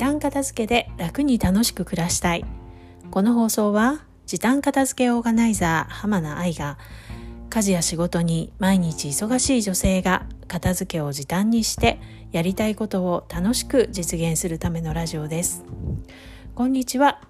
[0.00, 2.46] 短片付けで楽に楽しく暮らしたい。
[3.10, 6.78] この放送は時短片付けオーガナイザー浜名愛が
[7.50, 12.00] 家事や仕事に毎日忙しい女性が片付けを時短にして
[12.32, 15.64] やりたいことを楽しく実現するためのラジオです。
[16.54, 17.20] こんにちは、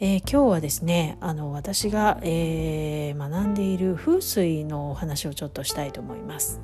[0.00, 6.62] えー、今日はですねあの私が、えー、学んでいる風水のお話をちょっとしたいと思います。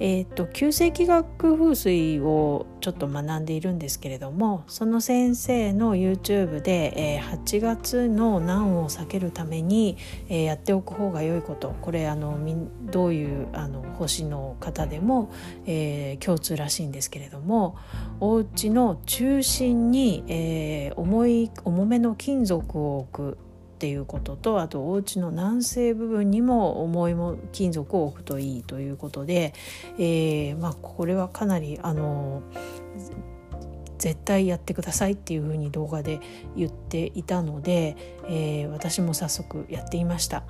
[0.00, 9.96] えーと、旧世紀学風水をちょっと学んでいるんですけれどもその先生の YouTube で、えー、8月の難を避けるために、
[10.28, 11.74] えー、やっておく方が良いこと。
[11.80, 12.38] これあの
[12.82, 15.32] どういうあの星の方でも、
[15.66, 17.76] えー、共通らしいんですけれども
[18.20, 23.38] お家の中心に、えー、重い重めの金属を置く
[23.78, 29.54] っていうこととあとお家の南西部分にも重いも金属を置くといいということで、
[29.98, 32.42] えー、まあ、これはかなりあの
[33.98, 36.18] 絶対やってくださいっていうふうに動画で
[36.56, 37.96] 言っていたので、
[38.28, 40.42] えー、私も早速やっていました。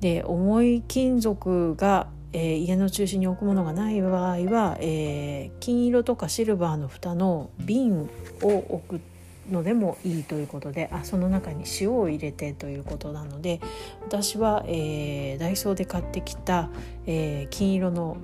[0.00, 8.10] で重い金属がえー、家の中心に置くものがない場合は、えー、金色とかシルバーの蓋の瓶
[8.42, 9.00] を置く
[9.50, 13.60] のでもいいということであその中に塩を入れてということなので
[14.02, 16.70] 私は、えー、ダイソーで買ってきた、
[17.06, 18.16] えー、金色の、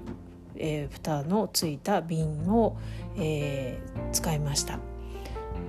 [0.57, 2.77] えー、蓋のついた瓶を、
[3.17, 4.79] えー、使いました。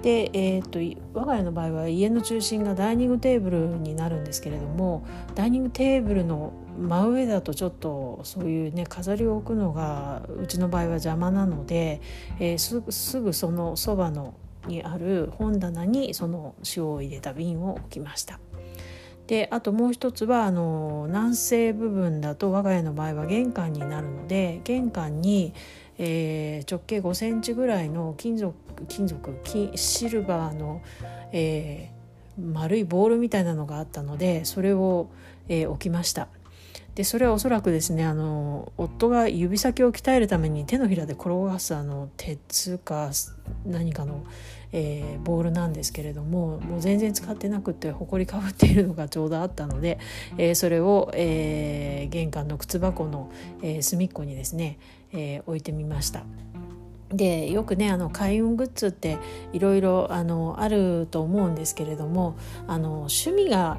[0.02, 0.80] で、えーと、
[1.14, 12.02] と我が家の場合は家の中心がダイニングテーブルになるんですけれどもダイニングテーブルの真上だとちょっとそういうね飾りを置くのがうちの場合は邪魔なので、
[12.40, 14.34] えー、すすぐそのそばの
[14.67, 18.39] にある本棚にその塩を入れた瓶を置きました。
[19.28, 25.53] であともう一つはあの南西部分だと我が家の場合は玄関になるので玄関に、
[25.97, 28.53] えー、直径5センチぐらいの金属
[28.89, 29.39] 金属
[29.75, 30.81] シルバーの、
[31.31, 35.09] えー、丸いボールみたいなのがあったのでそれを、
[35.48, 36.27] えー、置きました。
[36.95, 43.09] でそれはおそらくですねあの夫が指先を鍛えるために手のひらで転がすあの鉄か
[43.65, 44.23] 何かの、
[44.71, 49.98] えー、ボールなんですけれどももう全然使ってなくてほこりかぶっているのがちょうどあったので、
[50.37, 53.32] えー、それを、えー、玄関の靴箱の、
[53.64, 54.77] え隅っこにですね、
[55.11, 56.23] え置いてみました。
[57.09, 59.17] でよくねあの開運グッズって
[59.53, 60.23] いろいろあ
[60.67, 62.36] ると思うんですけれども
[62.67, 63.77] あの趣味が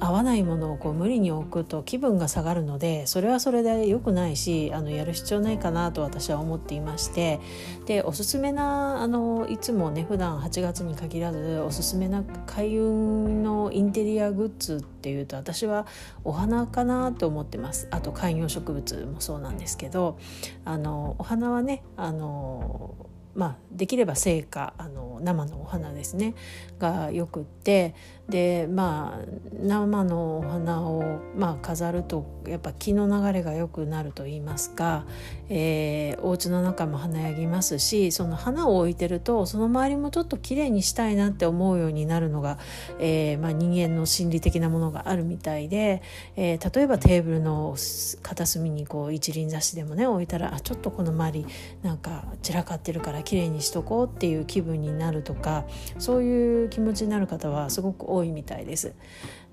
[0.00, 7.40] 合わないものをこう無理に置くと気分が下がるのでそれはそれで良くないしあのやる必要ないかなと私は思っていまして
[7.86, 15.86] でおすすめなあのいつもね普段8月に限らずおすすめな開運のインテリアグッズっていうと私は
[16.24, 17.88] お花かなと思ってます。
[17.90, 20.18] あと観葉植物もそうなんですけど
[20.64, 22.94] あのお花はねあの
[23.34, 26.34] まあ、できれば生花あの生のお花ですね。
[26.78, 27.94] がよくって。
[28.28, 29.26] でまあ
[29.60, 35.04] 生のお花を、まあ、飾るとやっぱ気の流れが良くなると言いますか、
[35.50, 42.58] えー、お家の中も華やぎますしその花を置いてるとその周りもちょっときれいにしたいなって思うようになるのが、
[42.98, 46.02] えーまあ、人間の心理的なものがあるみたいで、
[46.36, 47.76] えー、例えばテーブルの
[48.22, 51.46] 片隅にこう一輪挿しでもね置いたらあちょっとこの周り
[51.82, 55.64] なんか散らかってるからきれいにしとこうっていう気分になるとか
[55.98, 58.92] そういう気持ちになる方はすごく多いみたいです。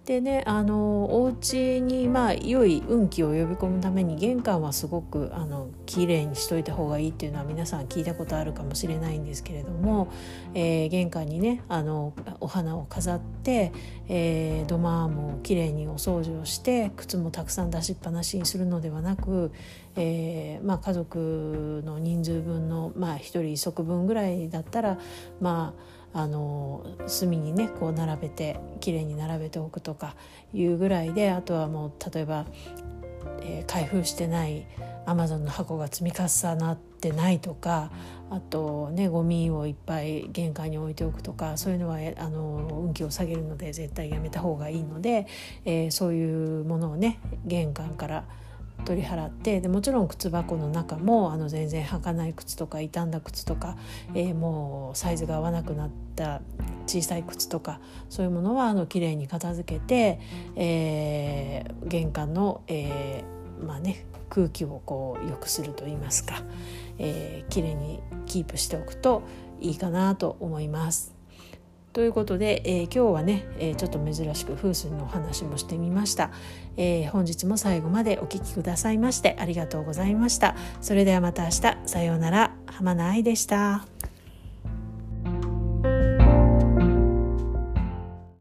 [0.06, 10.12] でねあのお家にまあ良い運気を呼び込むために玄関はすごくあの綺麗にしといた方がいいっていうのは皆さん聞いたことあるかもしれないんですけれども、
[10.56, 13.72] えー、玄関にねあのお花を飾って、
[14.10, 19.52] えー、土間も綺麗にお掃除をして靴もたくさん出しっぱなしにするのではなく、
[19.96, 24.98] えーまあ、家族の人数分の、まあ、1人1足分ぐらいだったら
[25.40, 30.16] まああの隅にねこう並べて綺麗に並べておくとか
[30.54, 32.46] いうぐらいであとはもう例えば、
[33.42, 34.66] えー、開封してない
[35.06, 37.92] アマゾンの箱が積み重なってないとか
[38.30, 45.28] あとねゴミをいっぱい玄関に置いておくとかそういうのはあの運気を下げるので絶対やめた方がいいので、
[45.66, 48.26] えー、そういうものをね玄関から
[48.86, 53.78] 取り払ってでもちろん靴箱の中もあの全然履かない靴とか傷んだ靴とか、
[54.14, 56.42] えー、もうサイズが合わなくなった
[56.88, 57.80] 小さい靴とか
[58.10, 60.20] そういうものはあの綺麗に片付けて、
[60.56, 66.42] えー、玄関の、えー、まあね空気をこう良くすると言いますか、
[66.98, 69.24] えー、綺麗にキープしておくと
[69.60, 71.21] いいかなと思います。
[71.94, 76.32] ということで、えー、今日はね、えー、ちょっと珍しく風水のお話もしてみました、
[76.78, 80.56] えー、本日も最後までお聴きくださいましてありがとうございました。
[80.80, 81.78] それではまた明日。
[81.86, 82.56] さようなら。
[82.66, 84.01] 浜名愛でした。